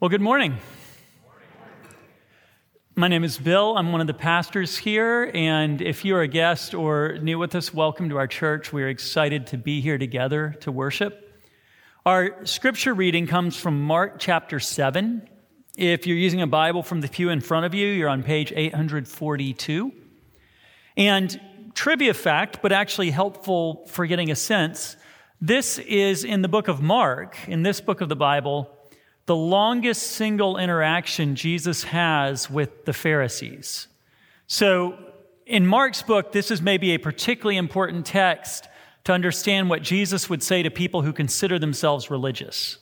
[0.00, 0.56] Well, good morning.
[2.94, 3.76] My name is Bill.
[3.76, 5.28] I'm one of the pastors here.
[5.34, 8.72] And if you're a guest or new with us, welcome to our church.
[8.72, 11.42] We're excited to be here together to worship.
[12.06, 15.28] Our scripture reading comes from Mark chapter 7.
[15.76, 18.52] If you're using a Bible from the pew in front of you, you're on page
[18.54, 19.92] 842.
[20.96, 21.40] And
[21.74, 24.96] trivia fact, but actually helpful for getting a sense
[25.40, 28.77] this is in the book of Mark, in this book of the Bible
[29.28, 33.86] the longest single interaction Jesus has with the Pharisees.
[34.46, 34.98] So,
[35.44, 38.68] in Mark's book, this is maybe a particularly important text
[39.04, 42.78] to understand what Jesus would say to people who consider themselves religious.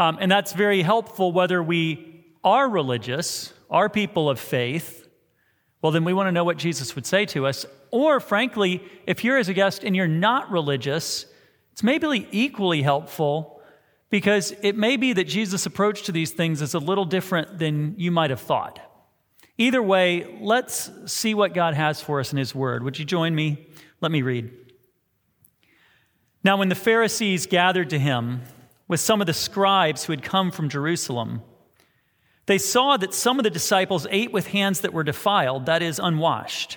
[0.00, 5.06] Um, and that's very helpful whether we are religious, are people of faith.
[5.80, 7.66] Well, then we want to know what Jesus would say to us.
[7.92, 11.26] Or, frankly, if you're as a guest and you're not religious,
[11.70, 13.51] it's maybe equally helpful
[14.12, 17.94] because it may be that Jesus' approach to these things is a little different than
[17.96, 18.78] you might have thought.
[19.56, 22.84] Either way, let's see what God has for us in His Word.
[22.84, 23.68] Would you join me?
[24.02, 24.52] Let me read.
[26.44, 28.42] Now, when the Pharisees gathered to him
[28.86, 31.40] with some of the scribes who had come from Jerusalem,
[32.44, 35.98] they saw that some of the disciples ate with hands that were defiled, that is,
[35.98, 36.76] unwashed.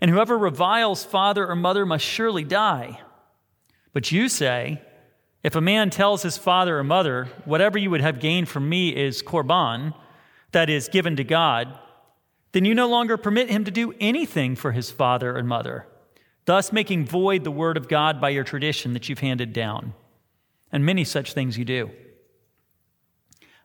[0.00, 3.00] and whoever reviles father or mother must surely die.
[3.92, 4.82] But you say,
[5.42, 8.94] if a man tells his father or mother, whatever you would have gained from me
[8.94, 9.94] is korban,
[10.52, 11.78] that is, given to God,
[12.52, 15.86] then you no longer permit him to do anything for his father and mother,
[16.44, 19.94] thus making void the word of God by your tradition that you've handed down.
[20.72, 21.90] And many such things you do.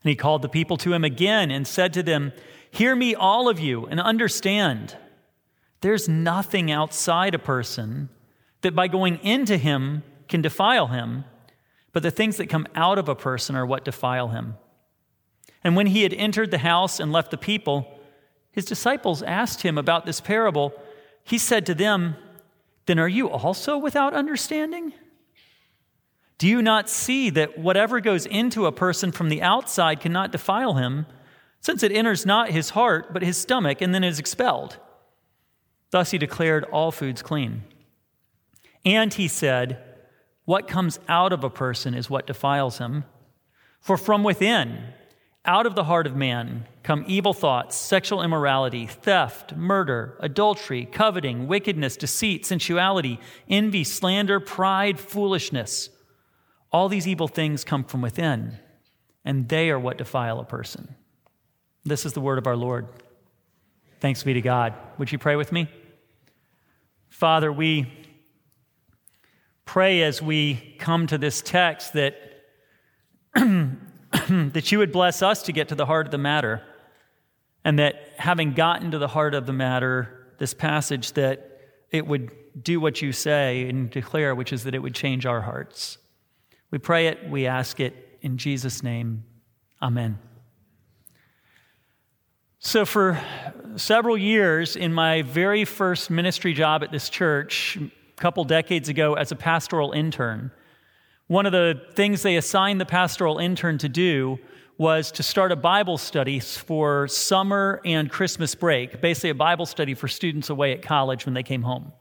[0.03, 2.33] And he called the people to him again and said to them,
[2.71, 4.97] Hear me, all of you, and understand.
[5.83, 8.07] There's nothing outside a person
[8.61, 11.25] that by going into him can defile him,
[11.91, 14.55] but the things that come out of a person are what defile him.
[15.61, 17.99] And when he had entered the house and left the people,
[18.53, 20.71] his disciples asked him about this parable.
[21.21, 22.15] He said to them,
[22.85, 24.93] Then are you also without understanding?
[26.37, 30.75] Do you not see that whatever goes into a person from the outside cannot defile
[30.75, 31.07] him,
[31.59, 34.77] since it enters not his heart, but his stomach, and then is expelled?
[35.93, 37.65] Thus he declared all foods clean.
[38.83, 39.77] And he said,
[40.43, 43.03] What comes out of a person is what defiles him.
[43.79, 44.85] For from within,
[45.45, 51.45] out of the heart of man, come evil thoughts, sexual immorality, theft, murder, adultery, coveting,
[51.45, 55.91] wickedness, deceit, sensuality, envy, slander, pride, foolishness.
[56.71, 58.57] All these evil things come from within,
[59.23, 60.95] and they are what defile a person.
[61.85, 62.87] This is the word of our Lord.
[63.99, 64.73] Thanks be to God.
[64.97, 65.69] Would you pray with me?
[67.13, 67.93] Father, we
[69.65, 72.15] pray as we come to this text that,
[73.35, 76.63] that you would bless us to get to the heart of the matter,
[77.63, 82.31] and that having gotten to the heart of the matter, this passage, that it would
[82.59, 85.99] do what you say and declare, which is that it would change our hearts.
[86.71, 89.23] We pray it, we ask it in Jesus' name.
[89.83, 90.17] Amen.
[92.65, 93.21] So, for
[93.75, 99.15] several years in my very first ministry job at this church, a couple decades ago,
[99.15, 100.49] as a pastoral intern,
[101.27, 104.39] one of the things they assigned the pastoral intern to do
[104.77, 109.93] was to start a Bible study for summer and Christmas break, basically, a Bible study
[109.93, 111.91] for students away at college when they came home.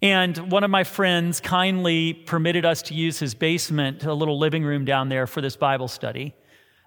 [0.00, 4.64] And one of my friends kindly permitted us to use his basement, a little living
[4.64, 6.34] room down there, for this Bible study.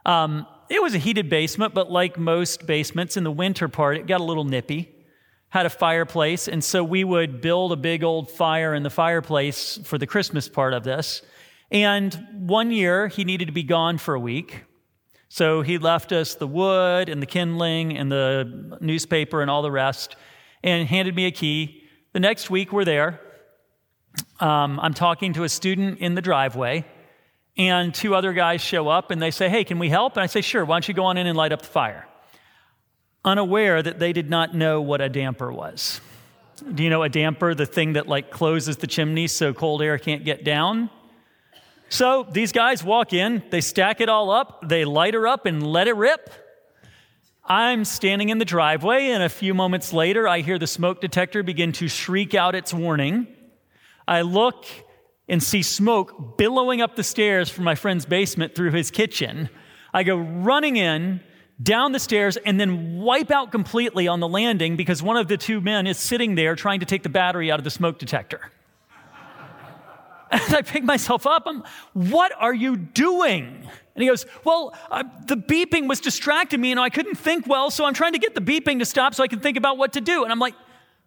[0.08, 4.08] Um, it was a heated basement, but like most basements, in the winter part, it
[4.08, 4.90] got a little nippy.
[5.50, 9.80] Had a fireplace, and so we would build a big old fire in the fireplace
[9.84, 11.22] for the Christmas part of this.
[11.70, 14.64] And one year, he needed to be gone for a week.
[15.30, 19.72] So he left us the wood and the kindling and the newspaper and all the
[19.72, 20.16] rest
[20.64, 21.84] and handed me a key.
[22.14, 23.20] The next week we're there.
[24.40, 26.86] Um, I'm talking to a student in the driveway,
[27.58, 30.18] and two other guys show up and they say, Hey, can we help?
[30.18, 32.08] And I say, Sure, why don't you go on in and light up the fire?
[33.26, 36.02] Unaware that they did not know what a damper was.
[36.74, 39.98] Do you know a damper, the thing that like closes the chimney so cold air
[39.98, 40.90] can't get down?
[41.90, 45.66] So these guys walk in, they stack it all up, they light her up and
[45.66, 46.30] let it rip.
[47.46, 51.44] I'm standing in the driveway, and a few moments later, I hear the smoke detector
[51.44, 53.28] begin to shriek out its warning.
[54.08, 54.66] I look
[55.28, 59.50] and see smoke billowing up the stairs from my friend's basement through his kitchen.
[59.94, 61.22] I go running in,
[61.62, 65.38] down the stairs, and then wipe out completely on the landing because one of the
[65.38, 68.52] two men is sitting there trying to take the battery out of the smoke detector.
[70.32, 71.44] And I pick myself up.
[71.46, 73.46] I'm, what are you doing?
[73.46, 77.70] And he goes, Well, uh, the beeping was distracting me and I couldn't think well,
[77.70, 79.94] so I'm trying to get the beeping to stop so I can think about what
[79.94, 80.24] to do.
[80.24, 80.56] And I'm like,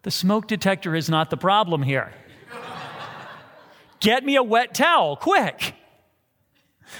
[0.03, 2.13] The smoke detector is not the problem here.
[3.99, 5.73] Get me a wet towel, quick.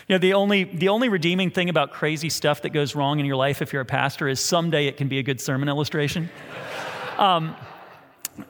[0.07, 3.25] You know, the only, the only redeeming thing about crazy stuff that goes wrong in
[3.25, 6.29] your life if you're a pastor is someday it can be a good sermon illustration.
[7.17, 7.55] um,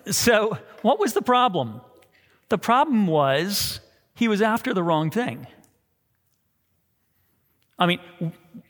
[0.10, 1.82] so, what was the problem?
[2.50, 3.80] The problem was
[4.16, 5.48] he was after the wrong thing.
[7.80, 8.00] I mean,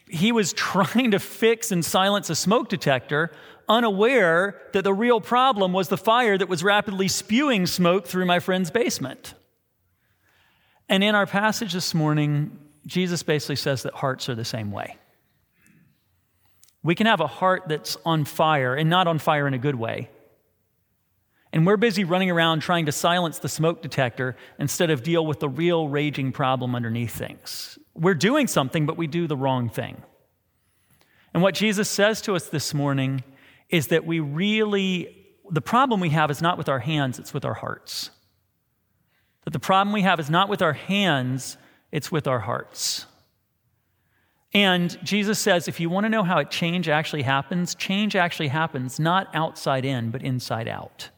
[0.09, 3.31] he was trying to fix and silence a smoke detector,
[3.69, 8.39] unaware that the real problem was the fire that was rapidly spewing smoke through my
[8.39, 9.33] friend's basement.
[10.89, 14.97] And in our passage this morning, Jesus basically says that hearts are the same way.
[16.83, 19.75] We can have a heart that's on fire, and not on fire in a good
[19.75, 20.09] way,
[21.53, 25.39] and we're busy running around trying to silence the smoke detector instead of deal with
[25.39, 27.79] the real raging problem underneath things.
[27.95, 30.01] We're doing something, but we do the wrong thing.
[31.33, 33.23] And what Jesus says to us this morning
[33.69, 37.45] is that we really, the problem we have is not with our hands, it's with
[37.45, 38.11] our hearts.
[39.47, 41.57] That the problem we have is not with our hands,
[41.89, 43.05] it's with our hearts.
[44.53, 48.99] And Jesus says if you want to know how change actually happens, change actually happens
[48.99, 51.11] not outside in, but inside out.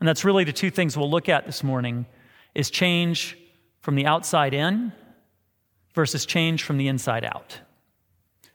[0.00, 2.06] And that's really the two things we'll look at this morning
[2.56, 3.38] is change
[3.80, 4.92] from the outside in
[5.94, 7.60] versus change from the inside out.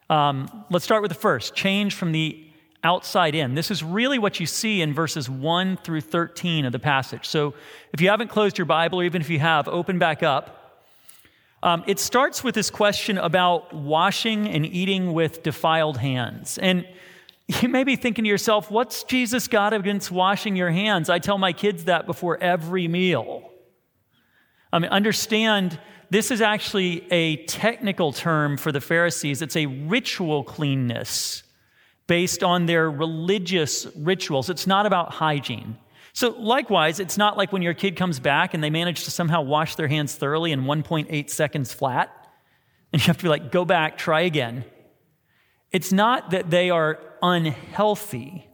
[0.09, 2.50] Um, let's start with the first change from the
[2.83, 3.55] outside in.
[3.55, 7.27] This is really what you see in verses 1 through 13 of the passage.
[7.27, 7.53] So
[7.93, 10.57] if you haven't closed your Bible, or even if you have, open back up.
[11.63, 16.57] Um, it starts with this question about washing and eating with defiled hands.
[16.57, 16.87] And
[17.61, 21.09] you may be thinking to yourself, what's Jesus got against washing your hands?
[21.09, 23.49] I tell my kids that before every meal.
[24.73, 25.79] I mean, understand
[26.09, 29.41] this is actually a technical term for the Pharisees.
[29.41, 31.43] It's a ritual cleanness
[32.11, 34.49] based on their religious rituals.
[34.49, 35.77] It's not about hygiene.
[36.11, 39.43] So, likewise, it's not like when your kid comes back and they manage to somehow
[39.43, 42.13] wash their hands thoroughly in 1.8 seconds flat,
[42.91, 44.65] and you have to be like, go back, try again.
[45.71, 48.45] It's not that they are unhealthy,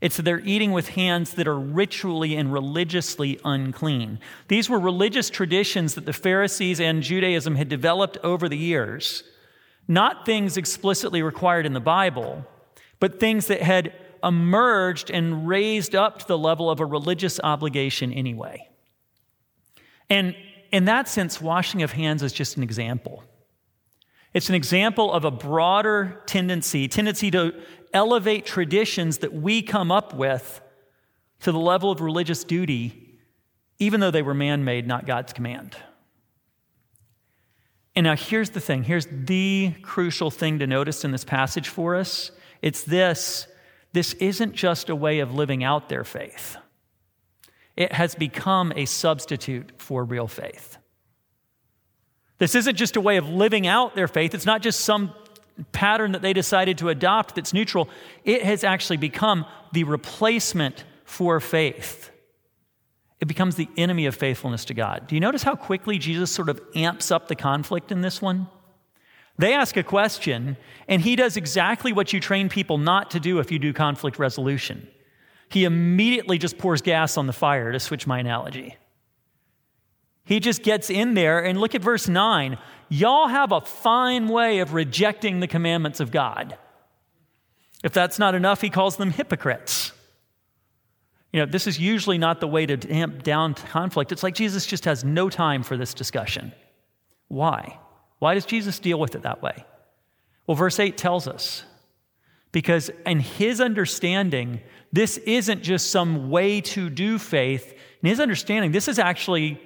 [0.00, 4.18] it's that they're eating with hands that are ritually and religiously unclean.
[4.48, 9.24] These were religious traditions that the Pharisees and Judaism had developed over the years,
[9.86, 12.46] not things explicitly required in the Bible,
[13.02, 13.92] but things that had
[14.22, 18.68] emerged and raised up to the level of a religious obligation anyway.
[20.08, 20.36] And
[20.70, 23.24] in that sense, washing of hands is just an example.
[24.32, 27.60] It's an example of a broader tendency, tendency to
[27.92, 30.60] elevate traditions that we come up with
[31.40, 33.18] to the level of religious duty,
[33.80, 35.76] even though they were man made, not God's command.
[37.96, 41.96] And now here's the thing here's the crucial thing to notice in this passage for
[41.96, 42.30] us
[42.62, 43.46] it's this
[43.92, 46.56] this isn't just a way of living out their faith,
[47.76, 50.78] it has become a substitute for real faith.
[52.38, 55.12] This isn't just a way of living out their faith, it's not just some
[55.72, 57.88] pattern that they decided to adopt that's neutral.
[58.24, 62.10] It has actually become the replacement for faith.
[63.20, 65.06] It becomes the enemy of faithfulness to God.
[65.06, 68.48] Do you notice how quickly Jesus sort of amps up the conflict in this one?
[69.38, 70.56] They ask a question,
[70.88, 74.18] and he does exactly what you train people not to do if you do conflict
[74.18, 74.88] resolution.
[75.48, 78.76] He immediately just pours gas on the fire, to switch my analogy.
[80.24, 82.58] He just gets in there and look at verse 9.
[82.88, 86.56] Y'all have a fine way of rejecting the commandments of God.
[87.82, 89.92] If that's not enough, he calls them hypocrites.
[91.32, 94.12] You know, this is usually not the way to damp down conflict.
[94.12, 96.52] It's like Jesus just has no time for this discussion.
[97.28, 97.78] Why?
[98.22, 99.64] Why does Jesus deal with it that way?
[100.46, 101.64] Well, verse 8 tells us
[102.52, 104.60] because in his understanding,
[104.92, 107.76] this isn't just some way to do faith.
[108.00, 109.60] In his understanding, this is actually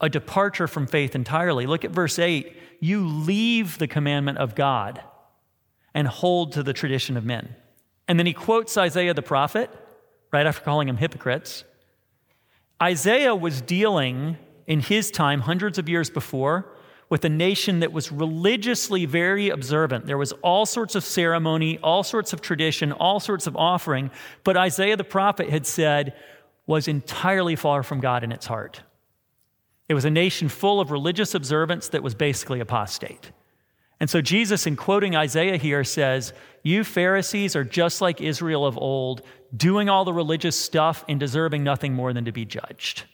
[0.00, 1.66] a departure from faith entirely.
[1.66, 2.56] Look at verse 8.
[2.78, 5.02] You leave the commandment of God
[5.92, 7.56] and hold to the tradition of men.
[8.06, 9.70] And then he quotes Isaiah the prophet,
[10.32, 11.64] right after calling them hypocrites.
[12.80, 14.36] Isaiah was dealing
[14.68, 16.77] in his time, hundreds of years before,
[17.10, 20.06] with a nation that was religiously very observant.
[20.06, 24.10] There was all sorts of ceremony, all sorts of tradition, all sorts of offering,
[24.44, 26.14] but Isaiah the prophet had said
[26.66, 28.82] was entirely far from God in its heart.
[29.88, 33.32] It was a nation full of religious observance that was basically apostate.
[34.00, 38.76] And so Jesus, in quoting Isaiah here, says, You Pharisees are just like Israel of
[38.76, 39.22] old,
[39.56, 43.04] doing all the religious stuff and deserving nothing more than to be judged.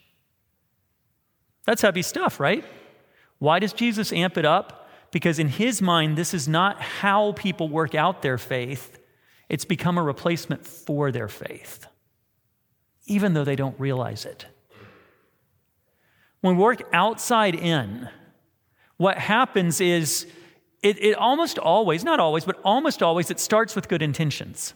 [1.65, 2.63] That's heavy stuff, right?
[3.39, 4.89] Why does Jesus amp it up?
[5.11, 8.99] Because in his mind, this is not how people work out their faith,
[9.47, 11.85] it's become a replacement for their faith,
[13.05, 14.45] even though they don't realize it.
[16.41, 18.09] When we work outside in,
[18.97, 20.27] what happens is
[20.81, 24.73] it, it almost always, not always, but almost always, it starts with good intentions.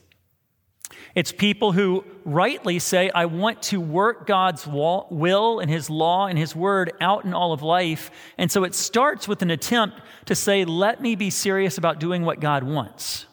[1.15, 6.37] It's people who rightly say, I want to work God's will and His law and
[6.37, 8.11] His word out in all of life.
[8.37, 12.23] And so it starts with an attempt to say, let me be serious about doing
[12.23, 13.25] what God wants.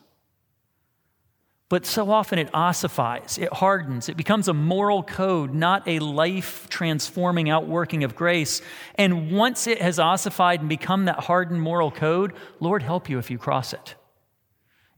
[1.69, 6.69] But so often it ossifies, it hardens, it becomes a moral code, not a life
[6.69, 8.63] transforming outworking of grace.
[8.95, 13.33] And once it has ossified and become that hardened moral code, Lord help you if
[13.33, 13.97] you cross it.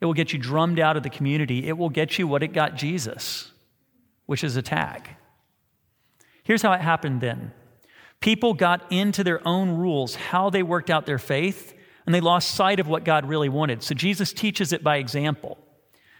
[0.01, 1.67] It will get you drummed out of the community.
[1.67, 3.51] It will get you what it got Jesus,
[4.27, 5.09] which is a tag.
[6.45, 7.53] Here's how it happened then
[8.21, 11.75] people got into their own rules, how they worked out their faith,
[12.07, 13.83] and they lost sight of what God really wanted.
[13.83, 15.59] So Jesus teaches it by example.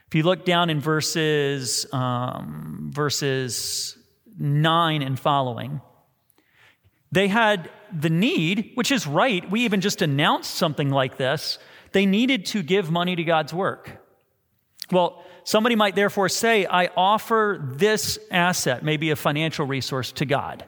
[0.07, 3.99] If you look down in verses, um, verses
[4.39, 5.81] 9 and following,
[7.11, 9.49] they had the need, which is right.
[9.51, 11.59] We even just announced something like this
[11.93, 13.91] they needed to give money to God's work.
[14.91, 20.65] Well, somebody might therefore say, I offer this asset, maybe a financial resource, to God.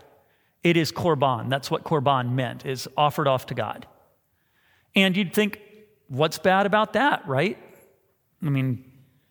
[0.63, 1.49] It is korban.
[1.49, 3.87] That's what korban meant, is offered off to God.
[4.95, 5.61] And you'd think,
[6.09, 7.59] what's bad about that, right?
[8.45, 8.85] I mean,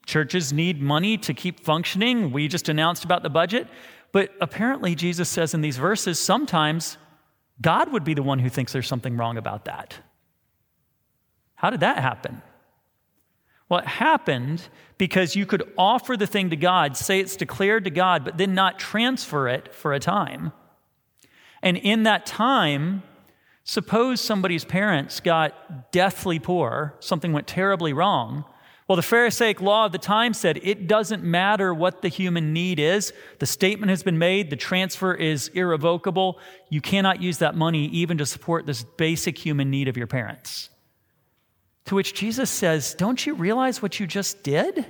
[0.06, 2.32] churches need money to keep functioning.
[2.32, 3.68] We just announced about the budget.
[4.12, 6.98] But apparently, Jesus says in these verses, sometimes
[7.62, 9.98] God would be the one who thinks there's something wrong about that.
[11.60, 12.42] How did that happen?
[13.68, 17.90] Well, it happened because you could offer the thing to God, say it's declared to
[17.90, 20.54] God, but then not transfer it for a time.
[21.62, 23.04] And in that time,
[23.66, 28.46] suppose somebody's parents got deathly poor, something went terribly wrong.
[28.88, 32.80] Well, the Pharisaic law of the time said it doesn't matter what the human need
[32.80, 33.12] is.
[33.40, 36.40] The statement has been made, the transfer is irrevocable.
[36.70, 40.70] You cannot use that money even to support this basic human need of your parents.
[41.86, 44.86] To which Jesus says, Don't you realize what you just did?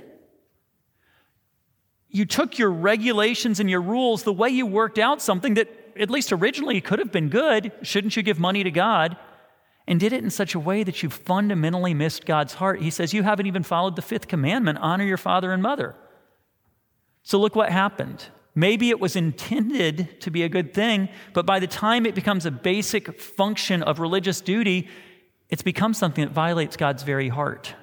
[2.08, 5.68] You took your regulations and your rules, the way you worked out something that
[5.98, 7.72] at least originally could have been good.
[7.82, 9.16] Shouldn't you give money to God?
[9.86, 12.82] And did it in such a way that you fundamentally missed God's heart.
[12.82, 15.94] He says, You haven't even followed the fifth commandment honor your father and mother.
[17.22, 18.24] So look what happened.
[18.54, 22.46] Maybe it was intended to be a good thing, but by the time it becomes
[22.46, 24.88] a basic function of religious duty,
[25.50, 27.74] it's become something that violates God's very heart.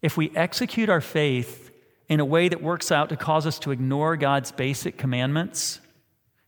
[0.00, 1.70] If we execute our faith
[2.08, 5.80] in a way that works out to cause us to ignore God's basic commandments,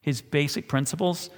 [0.00, 1.30] his basic principles,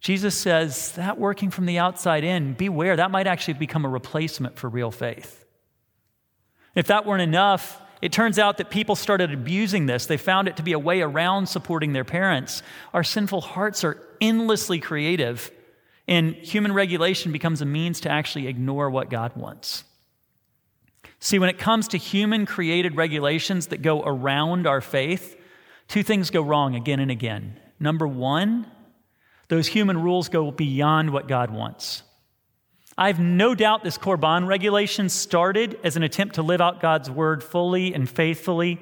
[0.00, 4.58] Jesus says that working from the outside in, beware, that might actually become a replacement
[4.58, 5.44] for real faith.
[6.74, 10.06] If that weren't enough, it turns out that people started abusing this.
[10.06, 12.62] They found it to be a way around supporting their parents.
[12.92, 15.50] Our sinful hearts are endlessly creative
[16.08, 19.84] and human regulation becomes a means to actually ignore what God wants.
[21.18, 25.36] See, when it comes to human created regulations that go around our faith,
[25.88, 27.58] two things go wrong again and again.
[27.80, 28.66] Number one,
[29.48, 32.02] those human rules go beyond what God wants.
[32.98, 37.10] I have no doubt this Korban regulation started as an attempt to live out God's
[37.10, 38.80] word fully and faithfully,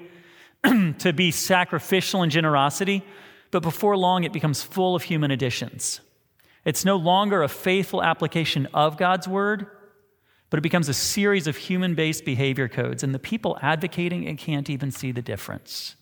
[0.62, 3.02] to be sacrificial in generosity,
[3.50, 6.00] but before long it becomes full of human additions.
[6.64, 9.66] It's no longer a faithful application of God's word,
[10.50, 14.38] but it becomes a series of human based behavior codes, and the people advocating it
[14.38, 15.96] can't even see the difference.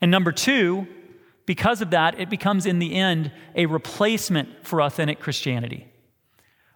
[0.00, 0.86] And number two,
[1.46, 5.86] because of that, it becomes in the end a replacement for authentic Christianity.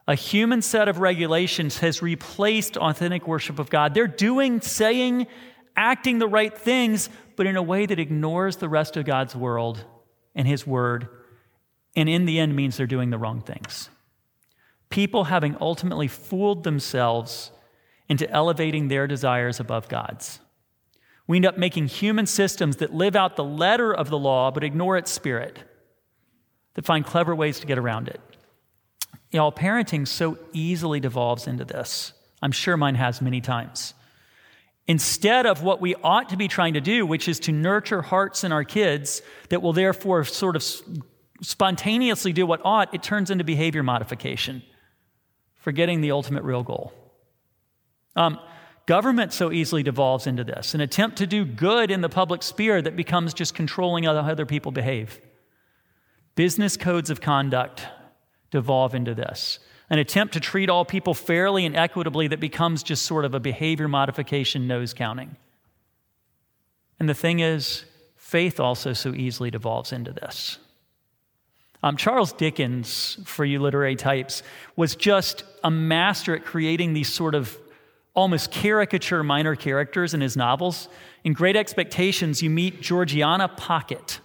[0.07, 3.95] A human set of regulations has replaced authentic worship of God.
[3.95, 5.27] They're doing, saying,
[5.77, 9.85] acting the right things, but in a way that ignores the rest of God's world
[10.35, 11.09] and His Word,
[11.97, 13.89] and in the end means they're doing the wrong things.
[14.91, 17.51] People having ultimately fooled themselves
[18.09, 20.41] into elevating their desires above God's.
[21.27, 24.65] We end up making human systems that live out the letter of the law but
[24.65, 25.59] ignore its spirit,
[26.75, 28.21] that find clever ways to get around it.
[29.31, 32.13] Y'all, parenting so easily devolves into this.
[32.43, 33.95] I'm sure mine has many times.
[34.87, 38.45] Instead of what we ought to be trying to do, which is to nurture hearts
[38.45, 40.65] in our kids that will therefore sort of
[41.45, 44.63] spontaneously do what ought, it turns into behavior modification,
[45.57, 46.93] forgetting the ultimate real goal.
[48.17, 48.39] Um,
[48.87, 52.81] government so easily devolves into this an attempt to do good in the public sphere
[52.83, 55.21] that becomes just controlling how other people behave.
[56.35, 57.87] Business codes of conduct
[58.51, 59.59] devolve into this
[59.91, 63.41] an attempt to treat all people fairly and equitably that becomes just sort of a
[63.41, 65.37] behavior modification nose counting.
[66.99, 67.85] And the thing is,
[68.17, 70.59] faith also so easily devolves into this.
[71.85, 74.43] Um, Charles Dickens, for you literary types,
[74.75, 77.59] was just a master at creating these sort of
[78.15, 80.89] almost caricature minor characters in his novels.
[81.25, 84.21] In Great Expectations, you meet Georgiana Pocket.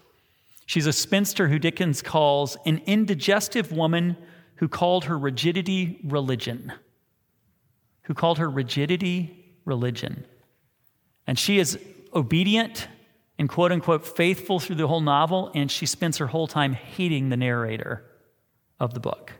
[0.67, 4.15] She's a spinster who Dickens calls an indigestive woman
[4.55, 6.71] who called her rigidity religion.
[8.03, 10.25] Who called her rigidity religion.
[11.27, 11.77] And she is
[12.15, 12.87] obedient
[13.39, 17.29] and quote unquote faithful through the whole novel, and she spends her whole time hating
[17.29, 18.05] the narrator
[18.79, 19.31] of the book.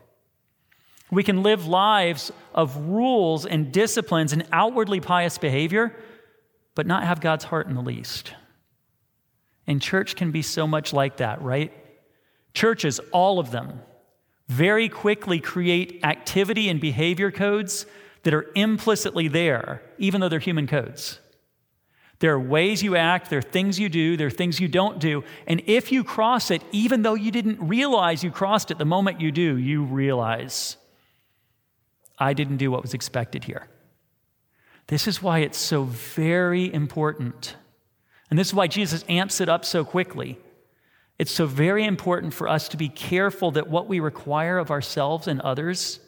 [1.10, 5.94] We can live lives of rules and disciplines and outwardly pious behavior,
[6.74, 8.32] but not have God's heart in the least.
[9.66, 11.72] And church can be so much like that, right?
[12.54, 13.80] Churches, all of them,
[14.48, 17.86] very quickly create activity and behavior codes
[18.22, 21.20] that are implicitly there, even though they're human codes.
[22.20, 24.98] There are ways you act, there are things you do, there are things you don't
[24.98, 25.24] do.
[25.46, 29.22] And if you cross it, even though you didn't realize you crossed it, the moment
[29.22, 30.76] you do, you realize,
[32.18, 33.68] I didn't do what was expected here.
[34.88, 37.56] This is why it's so very important.
[38.28, 40.38] And this is why Jesus amps it up so quickly.
[41.18, 45.26] It's so very important for us to be careful that what we require of ourselves
[45.26, 46.00] and others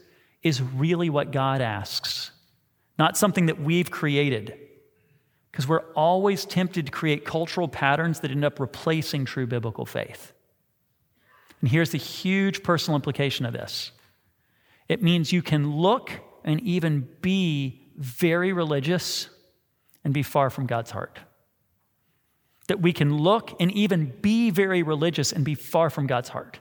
[0.42, 2.32] is really what God asks,
[2.98, 4.58] not something that we've created.
[5.52, 10.32] Because we're always tempted to create cultural patterns that end up replacing true biblical faith.
[11.60, 13.92] And here's the huge personal implication of this
[14.88, 16.10] it means you can look
[16.44, 19.28] and even be very religious
[20.04, 21.20] and be far from God's heart
[22.68, 26.58] that we can look and even be very religious and be far from God's heart.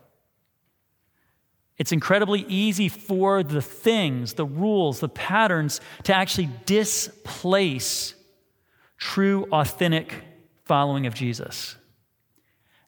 [1.78, 8.14] It's incredibly easy for the things, the rules, the patterns to actually displace
[9.02, 10.14] true, authentic
[10.64, 11.76] following of Jesus.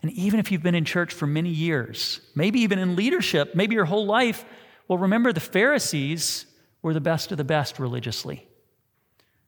[0.01, 3.75] And even if you've been in church for many years, maybe even in leadership, maybe
[3.75, 4.45] your whole life,
[4.87, 6.45] well, remember the Pharisees
[6.81, 8.47] were the best of the best religiously.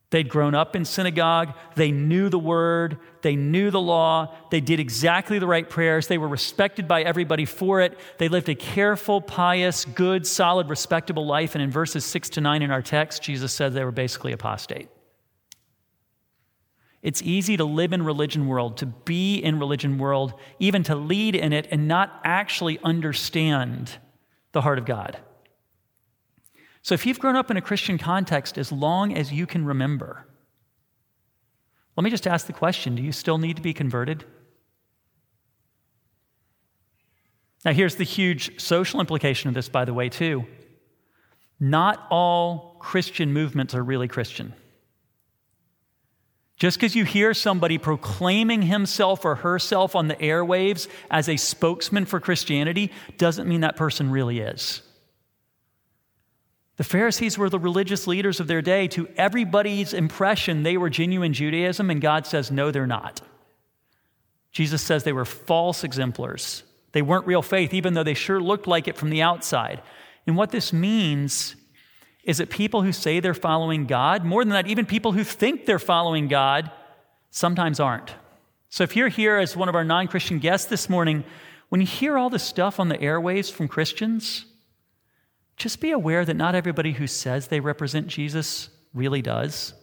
[0.10, 1.54] They'd grown up in synagogue.
[1.76, 3.00] They knew the word.
[3.22, 4.34] They knew the law.
[4.50, 6.08] They did exactly the right prayers.
[6.08, 8.00] They were respected by everybody for it.
[8.18, 11.54] They lived a careful, pious, good, solid, respectable life.
[11.54, 14.90] And in verses six to nine in our text, Jesus said they were basically apostate.
[17.06, 21.36] It's easy to live in religion world, to be in religion world, even to lead
[21.36, 24.00] in it and not actually understand
[24.54, 25.20] the heart of God.
[26.82, 30.26] So if you've grown up in a Christian context as long as you can remember,
[31.96, 34.26] let me just ask the question do you still need to be converted?
[37.64, 40.48] Now, here's the huge social implication of this, by the way, too.
[41.60, 44.56] Not all Christian movements are really Christian.
[46.58, 52.06] Just because you hear somebody proclaiming himself or herself on the airwaves as a spokesman
[52.06, 54.82] for Christianity doesn't mean that person really is.
[56.78, 58.88] The Pharisees were the religious leaders of their day.
[58.90, 63.22] To everybody's impression, they were genuine Judaism, and God says, no, they're not.
[64.52, 66.64] Jesus says they were false exemplars.
[66.94, 69.82] They weren't real faith, even though they sure looked like it from the outside.
[70.26, 71.56] And what this means
[72.26, 75.66] is that people who say they're following God, more than that, even people who think
[75.66, 76.72] they're following God,
[77.30, 78.14] sometimes aren't.
[78.70, 81.24] So if you're here as one of our non Christian guests this morning,
[81.70, 84.46] when you hear all this stuff on the airwaves from Christians,
[85.56, 89.74] just be aware that not everybody who says they represent Jesus really does.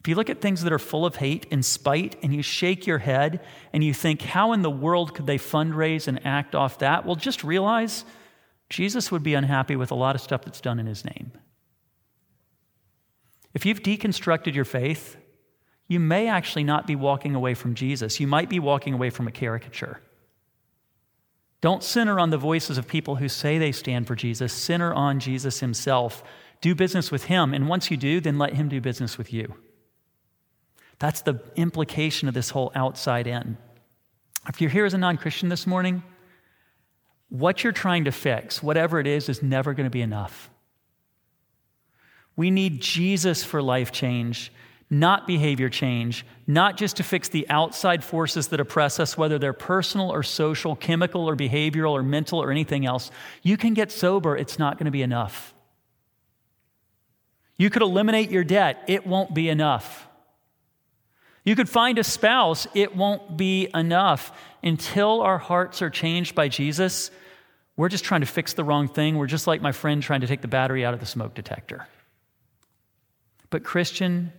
[0.00, 2.86] If you look at things that are full of hate and spite and you shake
[2.86, 6.78] your head and you think, how in the world could they fundraise and act off
[6.78, 7.04] that?
[7.04, 8.04] Well, just realize
[8.68, 11.32] Jesus would be unhappy with a lot of stuff that's done in his name.
[13.54, 15.16] If you've deconstructed your faith,
[15.88, 18.18] you may actually not be walking away from Jesus.
[18.18, 20.00] You might be walking away from a caricature.
[21.60, 24.52] Don't center on the voices of people who say they stand for Jesus.
[24.52, 26.22] Center on Jesus himself.
[26.60, 27.54] Do business with him.
[27.54, 29.54] And once you do, then let him do business with you.
[30.98, 33.56] That's the implication of this whole outside in.
[34.48, 36.02] If you're here as a non Christian this morning,
[37.28, 40.50] what you're trying to fix, whatever it is, is never going to be enough.
[42.36, 44.52] We need Jesus for life change,
[44.88, 49.52] not behavior change, not just to fix the outside forces that oppress us, whether they're
[49.52, 53.10] personal or social, chemical or behavioral or mental or anything else.
[53.42, 55.54] You can get sober, it's not going to be enough.
[57.56, 60.05] You could eliminate your debt, it won't be enough.
[61.46, 64.32] You could find a spouse, it won't be enough.
[64.64, 67.12] Until our hearts are changed by Jesus,
[67.76, 69.16] we're just trying to fix the wrong thing.
[69.16, 71.86] We're just like my friend trying to take the battery out of the smoke detector.
[73.48, 74.32] But, Christian,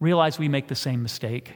[0.00, 1.54] realize we make the same mistake.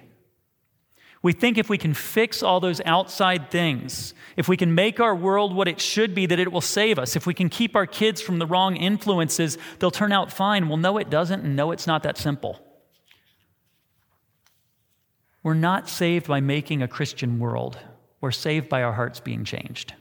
[1.20, 5.14] We think if we can fix all those outside things, if we can make our
[5.14, 7.14] world what it should be, that it will save us.
[7.14, 10.70] If we can keep our kids from the wrong influences, they'll turn out fine.
[10.70, 12.58] Well, no, it doesn't, and no, it's not that simple.
[15.42, 17.78] We're not saved by making a Christian world,
[18.20, 19.94] we're saved by our hearts being changed.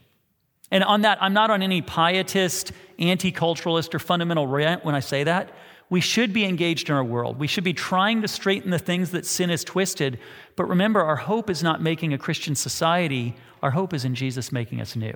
[0.70, 5.00] And on that, I'm not on any pietist, anti culturalist, or fundamental rant when I
[5.00, 5.50] say that.
[5.90, 7.38] We should be engaged in our world.
[7.38, 10.18] We should be trying to straighten the things that sin has twisted.
[10.56, 14.50] But remember, our hope is not making a Christian society, our hope is in Jesus
[14.50, 15.14] making us new.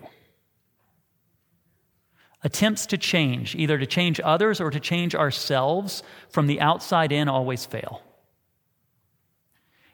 [2.45, 7.29] Attempts to change, either to change others or to change ourselves from the outside in,
[7.29, 8.03] always fail.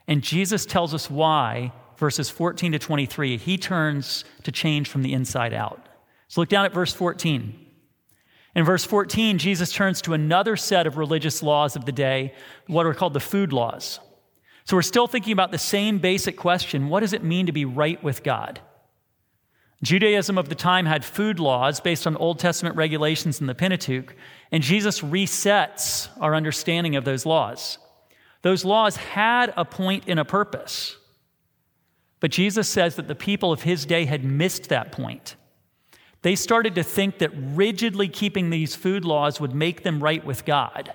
[0.07, 5.13] And Jesus tells us why, verses 14 to 23, he turns to change from the
[5.13, 5.85] inside out.
[6.27, 7.59] So look down at verse 14.
[8.55, 12.33] In verse 14, Jesus turns to another set of religious laws of the day,
[12.67, 13.99] what are called the food laws.
[14.65, 17.65] So we're still thinking about the same basic question what does it mean to be
[17.65, 18.61] right with God?
[19.81, 24.15] Judaism of the time had food laws based on Old Testament regulations in the Pentateuch,
[24.49, 27.79] and Jesus resets our understanding of those laws.
[28.43, 30.97] Those laws had a point and a purpose,
[32.19, 35.35] but Jesus says that the people of his day had missed that point.
[36.21, 40.45] They started to think that rigidly keeping these food laws would make them right with
[40.45, 40.93] God.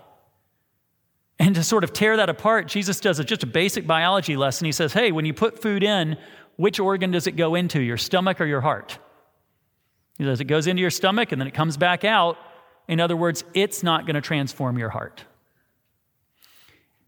[1.38, 4.64] And to sort of tear that apart, Jesus does a, just a basic biology lesson.
[4.64, 6.16] He says, Hey, when you put food in,
[6.56, 8.98] which organ does it go into, your stomach or your heart?
[10.16, 12.36] He says, It goes into your stomach and then it comes back out.
[12.88, 15.24] In other words, it's not going to transform your heart.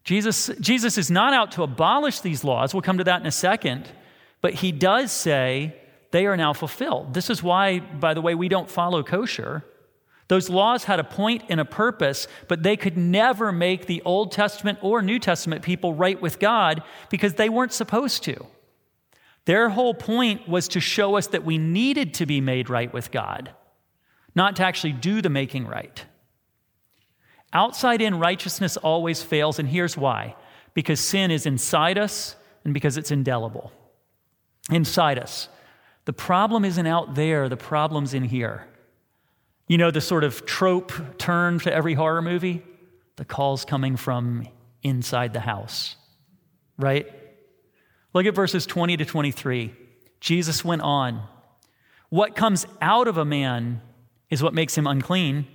[0.04, 2.74] Jesus, Jesus is not out to abolish these laws.
[2.74, 3.88] We'll come to that in a second.
[4.40, 5.76] But he does say
[6.10, 7.14] they are now fulfilled.
[7.14, 9.64] This is why, by the way, we don't follow kosher.
[10.28, 14.32] Those laws had a point and a purpose, but they could never make the Old
[14.32, 18.46] Testament or New Testament people right with God because they weren't supposed to.
[19.44, 23.10] Their whole point was to show us that we needed to be made right with
[23.10, 23.50] God,
[24.34, 26.04] not to actually do the making right.
[27.52, 30.36] Outside in righteousness always fails, and here's why
[30.72, 33.72] because sin is inside us and because it's indelible.
[34.70, 35.48] Inside us.
[36.04, 38.66] The problem isn't out there, the problem's in here.
[39.66, 42.62] You know, the sort of trope turn to every horror movie?
[43.16, 44.48] The call's coming from
[44.82, 45.96] inside the house,
[46.78, 47.06] right?
[48.12, 49.74] Look at verses 20 to 23.
[50.20, 51.22] Jesus went on.
[52.08, 53.82] What comes out of a man
[54.30, 55.46] is what makes him unclean.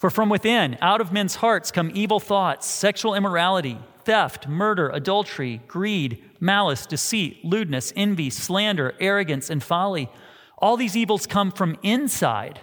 [0.00, 5.60] For from within, out of men's hearts, come evil thoughts, sexual immorality theft, murder, adultery,
[5.68, 10.08] greed, malice, deceit, lewdness, envy, slander, arrogance, and folly.
[10.56, 12.60] All these evils come from inside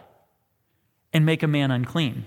[1.13, 2.25] and make a man unclean.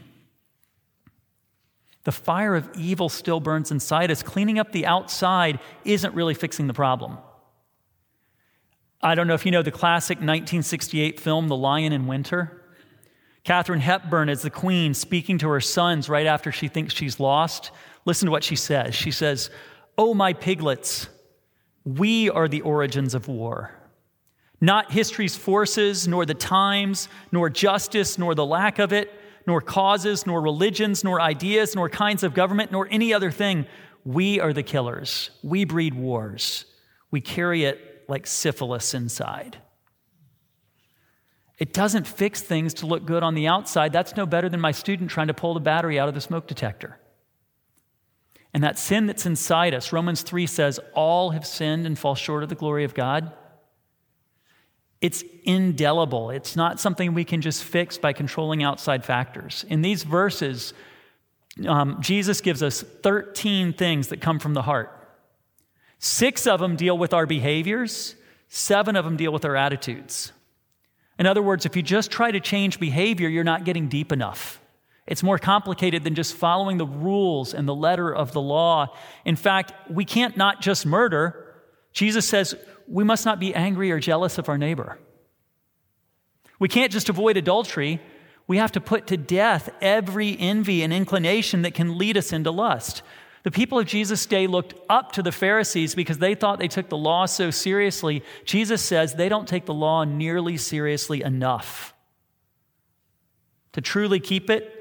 [2.05, 4.23] The fire of evil still burns inside us.
[4.23, 7.19] Cleaning up the outside isn't really fixing the problem.
[9.03, 12.60] I don't know if you know the classic 1968 film, The Lion in Winter.
[13.45, 17.71] Katharine Hepburn is the queen speaking to her sons right after she thinks she's lost.
[18.05, 18.95] Listen to what she says.
[18.95, 19.51] She says,
[19.97, 21.09] Oh, my piglets,
[21.85, 23.75] we are the origins of war.
[24.61, 29.11] Not history's forces, nor the times, nor justice, nor the lack of it,
[29.47, 33.67] nor causes, nor religions, nor ideas, nor kinds of government, nor any other thing.
[34.05, 35.31] We are the killers.
[35.43, 36.67] We breed wars.
[37.11, 39.59] We carry it like syphilis inside.
[41.61, 43.93] It doesn't fix things to look good on the outside.
[43.93, 46.47] That's no better than my student trying to pull the battery out of the smoke
[46.47, 46.99] detector.
[48.55, 52.43] And that sin that's inside us, Romans 3 says, all have sinned and fall short
[52.43, 53.33] of the glory of God.
[55.03, 56.31] It's indelible.
[56.31, 59.65] It's not something we can just fix by controlling outside factors.
[59.69, 60.73] In these verses,
[61.67, 64.97] um, Jesus gives us 13 things that come from the heart.
[65.99, 68.17] Six of them deal with our behaviors,
[68.49, 70.33] seven of them deal with our attitudes.
[71.21, 74.59] In other words, if you just try to change behavior, you're not getting deep enough.
[75.07, 78.97] It's more complicated than just following the rules and the letter of the law.
[79.27, 81.55] In fact, we can't not just murder.
[81.93, 82.55] Jesus says
[82.89, 84.99] we must not be angry or jealous of our neighbor.
[86.59, 88.01] We can't just avoid adultery.
[88.47, 92.51] We have to put to death every envy and inclination that can lead us into
[92.51, 93.03] lust.
[93.43, 96.89] The people of Jesus' day looked up to the Pharisees because they thought they took
[96.89, 98.23] the law so seriously.
[98.45, 101.95] Jesus says they don't take the law nearly seriously enough.
[103.73, 104.77] To truly keep it,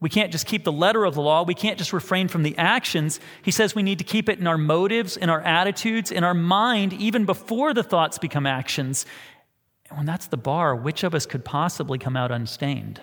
[0.00, 1.44] we can't just keep the letter of the law.
[1.44, 3.20] We can't just refrain from the actions.
[3.42, 6.34] He says we need to keep it in our motives, in our attitudes, in our
[6.34, 9.06] mind, even before the thoughts become actions.
[9.88, 13.00] And when that's the bar, which of us could possibly come out unstained?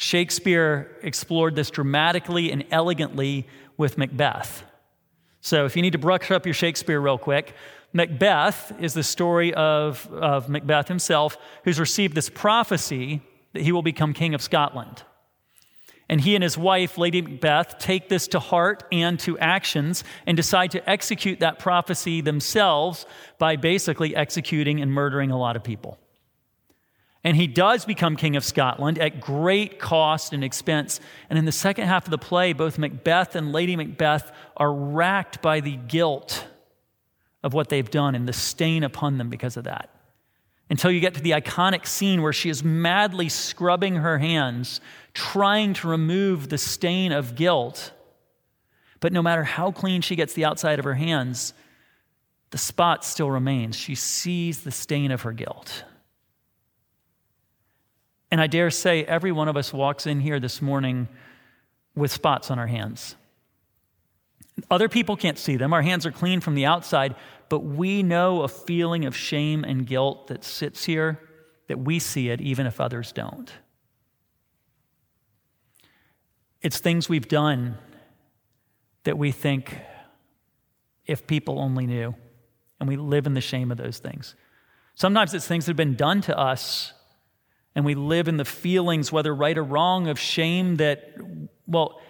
[0.00, 4.64] Shakespeare explored this dramatically and elegantly with Macbeth.
[5.42, 7.52] So, if you need to brush up your Shakespeare real quick,
[7.92, 13.20] Macbeth is the story of, of Macbeth himself, who's received this prophecy
[13.52, 15.02] that he will become king of Scotland.
[16.08, 20.34] And he and his wife, Lady Macbeth, take this to heart and to actions and
[20.34, 23.04] decide to execute that prophecy themselves
[23.38, 25.98] by basically executing and murdering a lot of people.
[27.22, 31.00] And he does become king of Scotland at great cost and expense.
[31.28, 35.42] And in the second half of the play, both Macbeth and Lady Macbeth are racked
[35.42, 36.46] by the guilt
[37.42, 39.90] of what they've done and the stain upon them because of that.
[40.70, 44.80] Until you get to the iconic scene where she is madly scrubbing her hands
[45.12, 47.92] trying to remove the stain of guilt.
[49.00, 51.52] But no matter how clean she gets the outside of her hands,
[52.50, 53.76] the spot still remains.
[53.76, 55.84] She sees the stain of her guilt.
[58.30, 61.08] And I dare say every one of us walks in here this morning
[61.94, 63.16] with spots on our hands.
[64.70, 65.72] Other people can't see them.
[65.72, 67.16] Our hands are clean from the outside,
[67.48, 71.18] but we know a feeling of shame and guilt that sits here,
[71.66, 73.50] that we see it even if others don't.
[76.62, 77.78] It's things we've done
[79.04, 79.78] that we think,
[81.06, 82.14] if people only knew,
[82.78, 84.34] and we live in the shame of those things.
[84.94, 86.92] Sometimes it's things that have been done to us,
[87.74, 91.14] and we live in the feelings, whether right or wrong, of shame that,
[91.66, 92.00] well,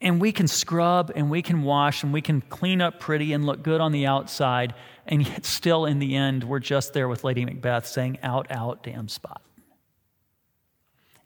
[0.00, 3.44] and we can scrub and we can wash and we can clean up pretty and
[3.46, 4.74] look good on the outside,
[5.06, 8.82] and yet still in the end, we're just there with Lady Macbeth saying, out, out,
[8.82, 9.42] damn spot.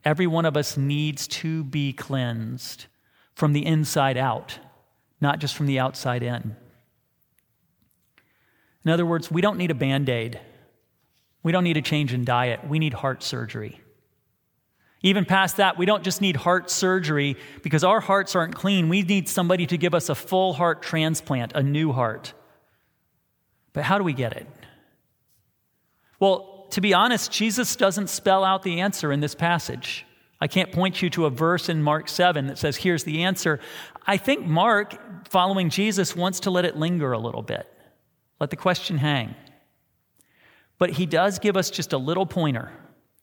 [0.04, 2.86] Every one of us needs to be cleansed
[3.34, 4.58] from the inside out,
[5.20, 6.56] not just from the outside in.
[8.84, 10.40] In other words, we don't need a band aid.
[11.42, 12.66] We don't need a change in diet.
[12.68, 13.80] We need heart surgery.
[15.02, 18.90] Even past that, we don't just need heart surgery because our hearts aren't clean.
[18.90, 22.34] We need somebody to give us a full heart transplant, a new heart.
[23.72, 24.46] But how do we get it?
[26.18, 30.04] Well, to be honest, Jesus doesn't spell out the answer in this passage.
[30.38, 33.58] I can't point you to a verse in Mark 7 that says, here's the answer.
[34.06, 37.66] I think Mark, following Jesus, wants to let it linger a little bit,
[38.38, 39.34] let the question hang.
[40.80, 42.72] But he does give us just a little pointer,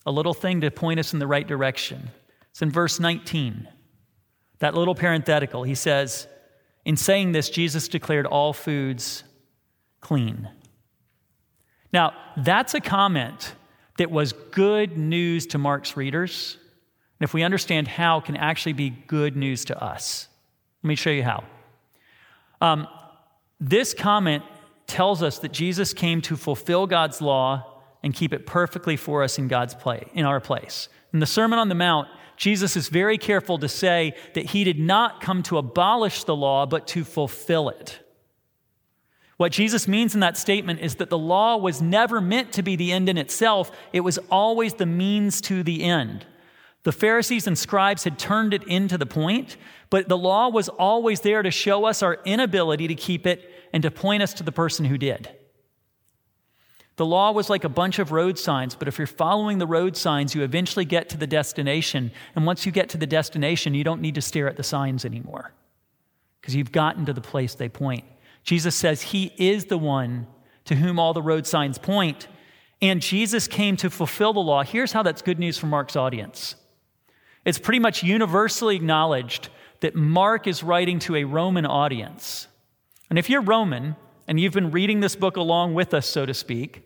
[0.06, 2.12] a little thing to point us in the right direction.
[2.52, 3.68] It's in verse 19.
[4.60, 6.28] That little parenthetical, he says,
[6.86, 9.24] In saying this, Jesus declared all foods
[10.02, 10.48] clean.
[11.92, 13.56] Now, that's a comment
[13.98, 16.58] that was good news to Mark's readers.
[17.20, 20.28] And if we understand how, can actually be good news to us.
[20.84, 21.44] Let me show you how.
[22.62, 22.88] Um,
[23.60, 24.44] this comment
[24.88, 29.38] tells us that Jesus came to fulfill God's law and keep it perfectly for us
[29.38, 30.90] in God's play, in our place.
[31.14, 34.80] In the Sermon on the Mount, Jesus is very careful to say that he did
[34.80, 38.00] not come to abolish the law, but to fulfill it.
[39.38, 42.76] What Jesus means in that statement is that the law was never meant to be
[42.76, 46.26] the end in itself, it was always the means to the end.
[46.84, 49.58] The Pharisees and scribes had turned it into the point,
[49.90, 53.84] but the law was always there to show us our inability to keep it and
[53.84, 55.30] to point us to the person who did.
[56.98, 59.96] The law was like a bunch of road signs, but if you're following the road
[59.96, 62.12] signs, you eventually get to the destination.
[62.36, 65.06] And once you get to the destination, you don't need to stare at the signs
[65.06, 65.54] anymore
[66.42, 68.04] because you've gotten to the place they point.
[68.44, 70.26] Jesus says he is the one
[70.66, 72.28] to whom all the road signs point,
[72.82, 74.64] and Jesus came to fulfill the law.
[74.64, 76.56] Here's how that's good news for Mark's audience
[77.46, 79.50] it's pretty much universally acknowledged
[79.80, 82.48] that Mark is writing to a Roman audience.
[83.10, 83.96] And if you're Roman
[84.28, 86.84] and you've been reading this book along with us, so to speak,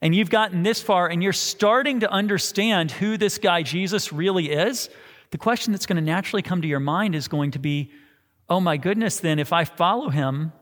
[0.00, 4.50] and you've gotten this far and you're starting to understand who this guy Jesus really
[4.50, 4.90] is,
[5.30, 7.90] the question that's going to naturally come to your mind is going to be,
[8.48, 10.52] oh my goodness, then if I follow him,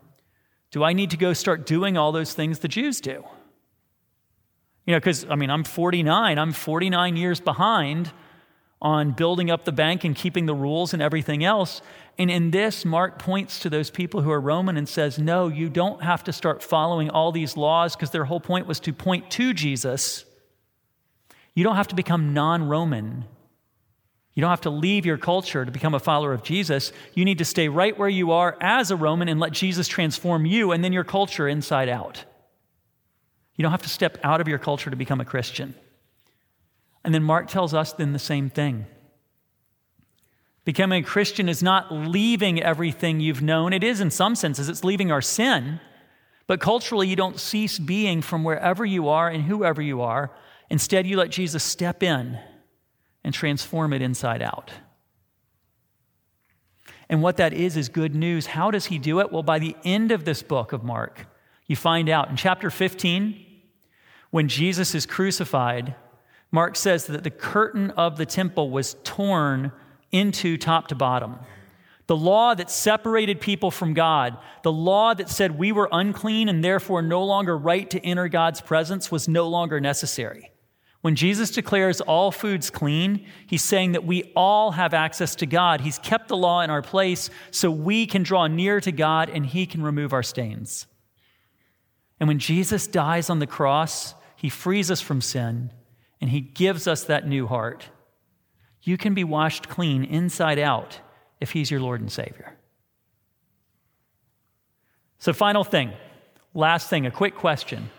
[0.71, 3.25] do I need to go start doing all those things the Jews do?
[4.87, 8.13] You know, because, I mean, I'm 49, I'm 49 years behind
[8.83, 11.83] on building up the bank and keeping the rules and everything else.
[12.19, 15.69] And in this, Mark points to those people who are Roman and says, no, you
[15.69, 19.31] don't have to start following all these laws because their whole point was to point
[19.33, 20.25] to Jesus.
[21.55, 23.25] You don't have to become non Roman.
[24.33, 26.93] You don't have to leave your culture to become a follower of Jesus.
[27.15, 30.47] You need to stay right where you are as a Roman and let Jesus transform
[30.47, 32.25] you and then your culture inside out.
[33.57, 35.75] You don't have to step out of your culture to become a Christian.
[37.05, 38.87] And then Mark tells us then the same thing.
[40.65, 43.73] Becoming a Christian is not leaving everything you've known.
[43.73, 45.81] It is in some senses, it's leaving our sin.
[46.47, 50.31] But culturally, you don't cease being from wherever you are and whoever you are.
[50.69, 52.39] Instead, you let Jesus step in
[53.23, 54.73] and transform it inside out.
[57.09, 58.47] And what that is, is good news.
[58.47, 59.33] How does he do it?
[59.33, 61.27] Well, by the end of this book of Mark,
[61.67, 62.31] you find out.
[62.31, 63.45] In chapter 15,
[64.31, 65.95] when Jesus is crucified,
[66.53, 69.73] Mark says that the curtain of the temple was torn
[70.11, 71.37] into top to bottom.
[72.07, 76.65] The law that separated people from God, the law that said we were unclean and
[76.65, 80.51] therefore no longer right to enter God's presence, was no longer necessary.
[81.03, 85.81] When Jesus declares all foods clean, he's saying that we all have access to God.
[85.81, 89.47] He's kept the law in our place so we can draw near to God and
[89.47, 90.87] he can remove our stains.
[92.19, 95.71] And when Jesus dies on the cross, he frees us from sin
[96.21, 97.89] and He gives us that new heart.
[98.83, 101.01] You can be washed clean inside out
[101.41, 102.55] if He's your Lord and Savior.
[105.19, 105.93] So, final thing,
[106.55, 107.91] last thing, a quick question.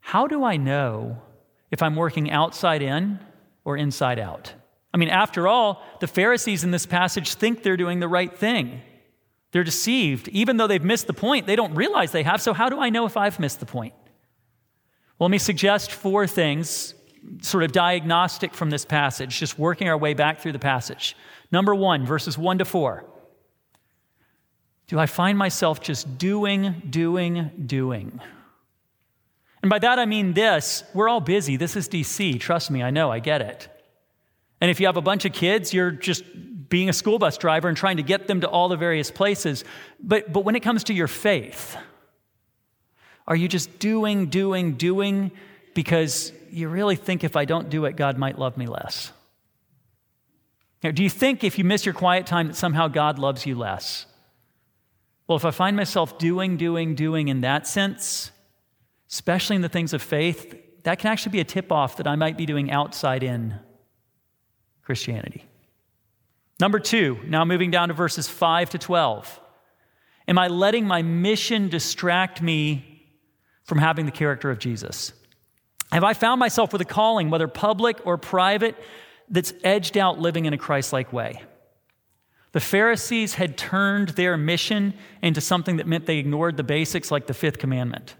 [0.00, 1.22] How do I know
[1.70, 3.20] if I'm working outside in
[3.64, 4.54] or inside out?
[4.92, 8.80] I mean, after all, the Pharisees in this passage think they're doing the right thing.
[9.52, 10.28] They're deceived.
[10.28, 12.42] Even though they've missed the point, they don't realize they have.
[12.42, 13.94] So, how do I know if I've missed the point?
[15.18, 16.94] Well, let me suggest four things
[17.40, 21.16] sort of diagnostic from this passage, just working our way back through the passage.
[21.50, 23.04] Number one, verses one to four.
[24.86, 28.20] Do I find myself just doing, doing, doing?
[29.62, 31.56] And by that I mean this we're all busy.
[31.56, 32.40] This is DC.
[32.40, 33.68] Trust me, I know, I get it.
[34.60, 36.24] And if you have a bunch of kids, you're just
[36.68, 39.64] being a school bus driver and trying to get them to all the various places.
[40.00, 41.76] But, but when it comes to your faith,
[43.26, 45.30] are you just doing, doing, doing
[45.74, 49.12] because you really think if I don't do it, God might love me less?
[50.82, 53.56] Now, do you think if you miss your quiet time that somehow God loves you
[53.56, 54.06] less?
[55.26, 58.30] Well, if I find myself doing, doing, doing in that sense,
[59.10, 62.16] especially in the things of faith, that can actually be a tip off that I
[62.16, 63.54] might be doing outside in
[64.82, 65.44] Christianity.
[66.60, 69.40] Number two, now moving down to verses 5 to 12.
[70.28, 73.04] Am I letting my mission distract me
[73.64, 75.12] from having the character of Jesus?
[75.92, 78.76] Have I found myself with a calling, whether public or private,
[79.28, 81.42] that's edged out living in a Christ like way?
[82.52, 87.26] The Pharisees had turned their mission into something that meant they ignored the basics like
[87.26, 88.16] the fifth commandment.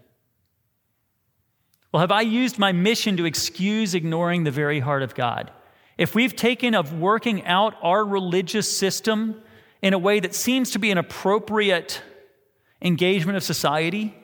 [1.91, 5.51] Well, have I used my mission to excuse ignoring the very heart of God?
[5.97, 9.41] If we've taken of working out our religious system
[9.81, 12.01] in a way that seems to be an appropriate
[12.81, 14.15] engagement of society,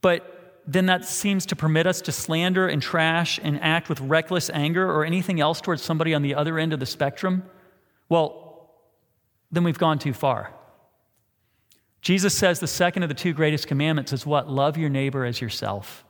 [0.00, 0.33] but
[0.66, 4.90] then that seems to permit us to slander and trash and act with reckless anger
[4.90, 7.42] or anything else towards somebody on the other end of the spectrum,
[8.08, 8.70] well,
[9.52, 10.52] then we've gone too far.
[12.00, 14.48] Jesus says the second of the two greatest commandments is what?
[14.48, 16.04] Love your neighbor as yourself.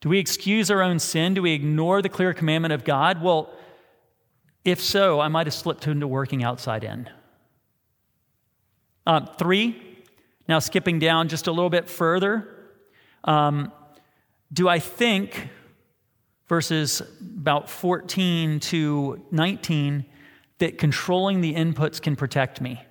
[0.00, 1.34] Do we excuse our own sin?
[1.34, 3.22] Do we ignore the clear commandment of God?
[3.22, 3.52] Well,
[4.64, 7.08] if so, I might have slipped into working outside in.
[9.06, 9.80] Uh, three,
[10.48, 12.57] now skipping down just a little bit further,
[13.24, 13.72] um,
[14.52, 15.48] do I think,
[16.48, 20.04] verses about 14 to 19,
[20.58, 22.82] that controlling the inputs can protect me?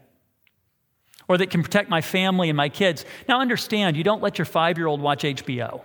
[1.27, 3.05] Or that can protect my family and my kids?
[3.27, 5.81] Now, understand, you don't let your five year old watch HBO,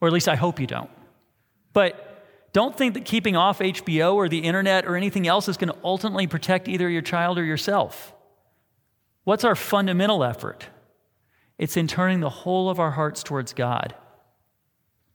[0.00, 0.90] or at least I hope you don't.
[1.72, 2.04] But
[2.52, 5.78] don't think that keeping off HBO or the internet or anything else is going to
[5.84, 8.14] ultimately protect either your child or yourself.
[9.24, 10.66] What's our fundamental effort?
[11.58, 13.94] It's in turning the whole of our hearts towards God,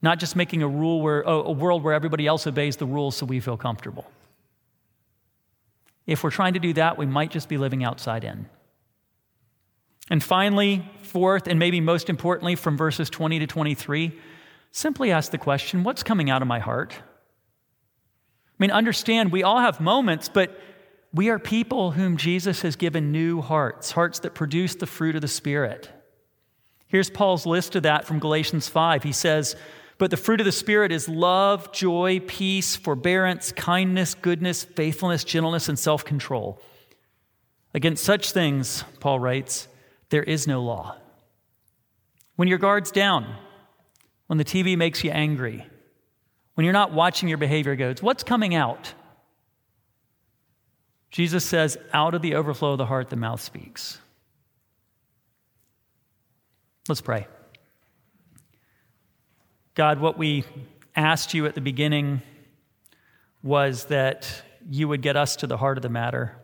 [0.02, 3.26] not just making a rule where a world where everybody else obeys the rules so
[3.26, 4.06] we feel comfortable.
[6.06, 8.50] If we're trying to do that, we might just be living outside in.
[10.10, 14.12] And finally, fourth, and maybe most importantly, from verses 20 to 23,
[14.72, 16.94] simply ask the question what's coming out of my heart?
[17.00, 20.60] I mean, understand we all have moments, but
[21.14, 25.22] we are people whom Jesus has given new hearts, hearts that produce the fruit of
[25.22, 25.90] the Spirit.
[26.94, 29.02] Here's Paul's list of that from Galatians 5.
[29.02, 29.56] He says,
[29.98, 35.68] But the fruit of the Spirit is love, joy, peace, forbearance, kindness, goodness, faithfulness, gentleness,
[35.68, 36.62] and self control.
[37.74, 39.68] Against such things, Paul writes,
[40.10, 40.96] there is no law.
[42.36, 43.38] When your guard's down,
[44.28, 45.66] when the TV makes you angry,
[46.54, 48.94] when you're not watching your behavior goes, what's coming out?
[51.10, 53.98] Jesus says, out of the overflow of the heart, the mouth speaks.
[56.90, 57.28] Let's pray.
[59.74, 60.44] God, what we
[60.98, 62.22] asked you at the beginning
[63.42, 66.36] was that you would get us to the heart of the matter.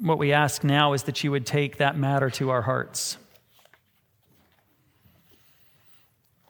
[0.00, 3.16] What we ask now is that you would take that matter to our hearts.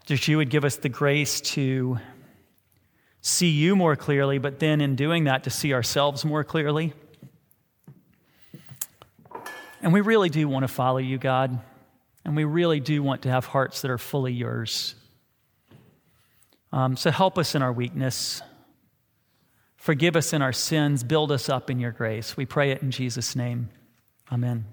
[0.08, 1.98] That you would give us the grace to
[3.20, 6.94] see you more clearly, but then in doing that, to see ourselves more clearly.
[9.80, 11.58] And we really do want to follow you, God.
[12.24, 14.94] And we really do want to have hearts that are fully yours.
[16.72, 18.42] Um, so help us in our weakness.
[19.76, 21.02] Forgive us in our sins.
[21.02, 22.36] Build us up in your grace.
[22.36, 23.70] We pray it in Jesus' name.
[24.30, 24.66] Amen.